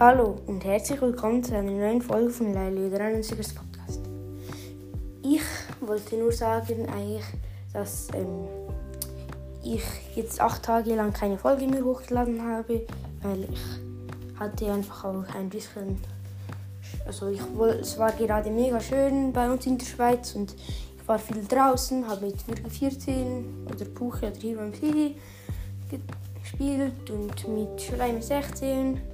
Hallo 0.00 0.38
und 0.46 0.64
herzlich 0.64 0.98
willkommen 1.02 1.44
zu 1.44 1.54
einer 1.54 1.70
neuen 1.70 2.00
Folge 2.00 2.30
von 2.30 2.54
der 2.54 2.62
Ansiegers 2.62 3.52
Podcast. 3.52 4.00
Ich 5.22 5.42
wollte 5.86 6.16
nur 6.16 6.32
sagen, 6.32 6.88
eigentlich, 6.88 7.22
dass 7.74 8.08
ähm, 8.14 8.48
ich 9.62 9.82
jetzt 10.16 10.40
acht 10.40 10.62
Tage 10.62 10.94
lang 10.94 11.12
keine 11.12 11.36
Folge 11.36 11.66
mehr 11.66 11.84
hochgeladen 11.84 12.40
habe, 12.40 12.86
weil 13.20 13.46
ich 13.52 14.38
hatte 14.38 14.72
einfach 14.72 15.04
auch 15.04 15.34
ein 15.34 15.50
bisschen, 15.50 15.98
also 17.04 17.28
ich 17.28 17.42
es 17.78 17.98
war 17.98 18.12
gerade 18.12 18.48
mega 18.48 18.80
schön 18.80 19.34
bei 19.34 19.50
uns 19.50 19.66
in 19.66 19.76
der 19.76 19.84
Schweiz 19.84 20.34
und 20.34 20.54
ich 20.54 21.06
war 21.08 21.18
viel 21.18 21.44
draußen, 21.46 22.08
habe 22.08 22.24
mit 22.24 22.48
Würge 22.48 22.70
14 22.70 23.66
oder 23.70 23.84
Puche 23.84 24.28
oder 24.28 24.36
hier 24.40 24.56
beim 24.56 24.72
gespielt 26.40 27.10
und 27.10 27.48
mit 27.48 27.82
Schleim 27.82 28.22
16 28.22 29.09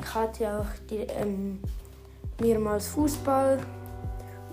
ich 0.00 0.14
hatte 0.14 0.58
auch 0.58 0.88
die, 0.88 1.06
ähm, 1.20 1.60
mehrmals 2.40 2.88
Fußball 2.88 3.58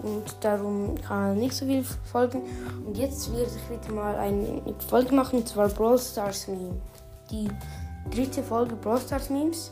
und 0.03 0.23
darum 0.41 0.95
kann 1.01 1.37
nicht 1.37 1.55
so 1.55 1.65
viel 1.65 1.83
folgen. 1.83 2.41
Und 2.85 2.97
jetzt 2.97 3.31
werde 3.33 3.49
ich 3.49 3.69
wieder 3.69 3.93
mal 3.93 4.15
eine 4.15 4.61
Folge 4.87 5.15
machen, 5.15 5.39
und 5.39 5.47
zwar 5.47 5.69
Brawl 5.69 5.97
Stars 5.97 6.47
Meme. 6.47 6.79
Die 7.31 7.47
dritte 8.11 8.43
Folge 8.43 8.75
Brawl 8.75 8.99
Stars 8.99 9.29
Memes. 9.29 9.71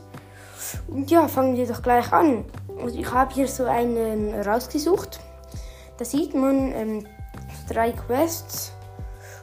Und 0.88 1.12
ja, 1.12 1.28
fangen 1.28 1.56
wir 1.56 1.68
doch 1.68 1.82
gleich 1.82 2.12
an. 2.12 2.46
Also 2.82 2.98
ich 2.98 3.12
habe 3.12 3.34
hier 3.34 3.48
so 3.48 3.66
einen 3.66 4.34
rausgesucht. 4.34 5.20
Da 5.98 6.06
sieht 6.06 6.34
man 6.34 6.72
ähm, 6.74 7.08
drei 7.70 7.92
Quests. 7.92 8.72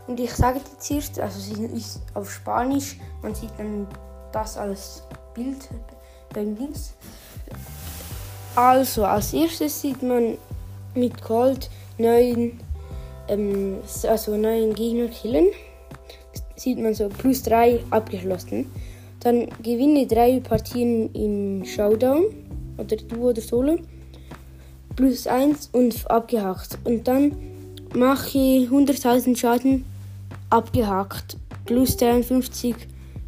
Und 0.08 0.18
ich 0.18 0.34
sage 0.34 0.58
jetzt 0.58 0.90
erst, 0.90 1.20
also 1.20 1.38
sie 1.38 1.64
ist 1.66 2.02
auf 2.14 2.30
Spanisch, 2.30 2.98
man 3.22 3.34
sieht 3.34 3.52
dann 3.56 3.86
das 4.32 4.56
als 4.56 5.04
Bild 5.32 5.68
beim 6.32 6.56
Links. 6.56 6.94
Also, 8.54 9.04
als 9.04 9.32
erstes 9.32 9.80
sieht 9.80 10.02
man 10.02 10.36
mit 10.94 11.22
Cold 11.22 11.70
neun, 11.98 12.60
ähm, 13.28 13.78
also 14.06 14.36
neun 14.36 14.74
Gegner 14.74 15.08
killen. 15.08 15.46
Sieht 16.56 16.78
man 16.78 16.94
so 16.94 17.08
plus 17.08 17.42
drei 17.42 17.80
abgeschlossen. 17.90 18.70
Dann 19.20 19.48
gewinne 19.62 20.06
drei 20.06 20.40
Partien 20.40 21.12
in 21.14 21.64
Showdown 21.64 22.24
oder 22.76 22.96
Duo 22.96 23.30
oder 23.30 23.40
Solo. 23.40 23.78
Plus 24.96 25.26
eins 25.26 25.70
und 25.72 26.10
abgehakt. 26.10 26.78
Und 26.84 27.08
dann 27.08 27.34
mache 27.94 28.38
100.000 28.38 29.36
Schaden 29.36 29.84
abgehakt. 30.50 31.36
Plus 31.64 31.96
53 31.96 32.74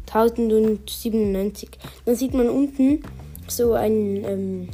1097. 0.07 1.69
Dann 2.05 2.15
sieht 2.15 2.33
man 2.33 2.49
unten 2.49 3.03
so 3.47 3.73
einen 3.73 4.23
ähm, 4.23 4.69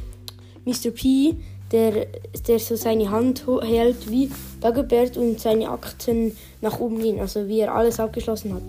Mr. 0.64 0.90
P, 0.90 1.34
der, 1.70 2.06
der 2.46 2.58
so 2.58 2.76
seine 2.76 3.10
Hand 3.10 3.46
hält 3.62 4.10
wie 4.10 4.30
Dagobert 4.60 5.16
und 5.16 5.40
seine 5.40 5.70
Akten 5.70 6.36
nach 6.60 6.78
oben 6.78 7.00
gehen, 7.00 7.20
also 7.20 7.48
wie 7.48 7.60
er 7.60 7.74
alles 7.74 7.98
abgeschlossen 7.98 8.54
hat. 8.54 8.62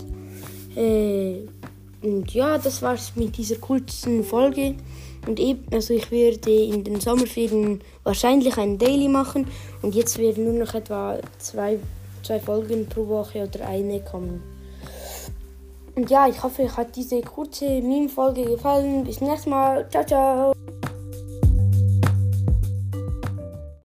Äh, 0.76 1.40
und 2.02 2.32
ja, 2.34 2.58
das 2.58 2.82
war's 2.82 3.12
mit 3.14 3.36
dieser 3.36 3.56
kurzen 3.56 4.24
Folge. 4.24 4.74
Und 5.26 5.40
eben, 5.40 5.64
also 5.72 5.94
ich 5.94 6.10
werde 6.10 6.50
in 6.50 6.84
den 6.84 7.00
Sommerferien 7.00 7.80
wahrscheinlich 8.02 8.58
ein 8.58 8.76
Daily 8.76 9.08
machen 9.08 9.46
und 9.80 9.94
jetzt 9.94 10.18
werden 10.18 10.44
nur 10.44 10.52
noch 10.52 10.74
etwa 10.74 11.18
zwei, 11.38 11.78
zwei 12.22 12.38
Folgen 12.38 12.86
pro 12.86 13.08
Woche 13.08 13.44
oder 13.44 13.66
eine 13.66 14.00
kommen. 14.00 14.53
Und 15.96 16.10
ja, 16.10 16.26
ich 16.26 16.42
hoffe, 16.42 16.62
euch 16.62 16.76
hat 16.76 16.96
diese 16.96 17.20
kurze 17.22 17.66
Meme-Folge 17.66 18.44
gefallen. 18.44 19.04
Bis 19.04 19.18
zum 19.18 19.28
nächsten 19.28 19.50
Mal. 19.50 19.88
Ciao, 19.90 20.04
ciao. 20.04 20.52